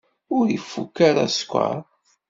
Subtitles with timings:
[0.37, 1.77] Ur ifukk ara sskeṛ?